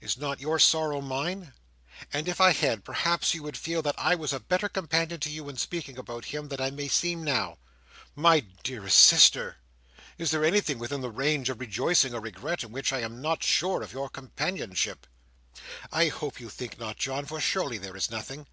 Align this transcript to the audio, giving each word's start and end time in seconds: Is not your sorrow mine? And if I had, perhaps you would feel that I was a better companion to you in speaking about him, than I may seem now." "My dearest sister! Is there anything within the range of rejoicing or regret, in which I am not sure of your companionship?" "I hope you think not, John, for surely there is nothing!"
Is 0.00 0.16
not 0.16 0.40
your 0.40 0.58
sorrow 0.58 1.02
mine? 1.02 1.52
And 2.10 2.26
if 2.26 2.40
I 2.40 2.52
had, 2.52 2.86
perhaps 2.86 3.34
you 3.34 3.42
would 3.42 3.54
feel 3.58 3.82
that 3.82 3.94
I 3.98 4.14
was 4.14 4.32
a 4.32 4.40
better 4.40 4.66
companion 4.70 5.20
to 5.20 5.28
you 5.28 5.46
in 5.50 5.58
speaking 5.58 5.98
about 5.98 6.24
him, 6.24 6.48
than 6.48 6.58
I 6.58 6.70
may 6.70 6.88
seem 6.88 7.22
now." 7.22 7.58
"My 8.16 8.40
dearest 8.62 8.96
sister! 8.96 9.58
Is 10.16 10.30
there 10.30 10.42
anything 10.42 10.78
within 10.78 11.02
the 11.02 11.10
range 11.10 11.50
of 11.50 11.60
rejoicing 11.60 12.14
or 12.14 12.20
regret, 12.22 12.64
in 12.64 12.72
which 12.72 12.94
I 12.94 13.00
am 13.00 13.20
not 13.20 13.42
sure 13.42 13.82
of 13.82 13.92
your 13.92 14.08
companionship?" 14.08 15.06
"I 15.92 16.06
hope 16.08 16.40
you 16.40 16.48
think 16.48 16.78
not, 16.78 16.96
John, 16.96 17.26
for 17.26 17.38
surely 17.38 17.76
there 17.76 17.94
is 17.94 18.10
nothing!" 18.10 18.46